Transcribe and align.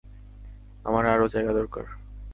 আমার 0.85 1.03
আরও 1.05 1.27
জায়গা 1.27 1.53
দরকার। 1.53 1.85